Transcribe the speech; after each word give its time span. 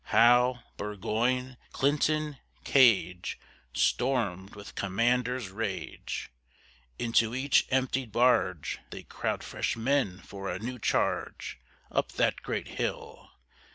Howe, 0.05 0.63
Burgoyne, 0.77 1.57
Clinton, 1.73 2.39
Gage, 2.63 3.37
Stormed 3.71 4.55
with 4.55 4.73
commander's 4.73 5.49
rage. 5.49 6.31
Into 6.97 7.35
each 7.35 7.67
emptied 7.69 8.11
barge 8.11 8.79
They 8.89 9.03
crowd 9.03 9.43
fresh 9.43 9.75
men 9.77 10.17
for 10.21 10.49
a 10.49 10.57
new 10.57 10.79
charge 10.79 11.59
Up 11.91 12.13
that 12.13 12.41
great 12.41 12.67
hill. 12.69 13.29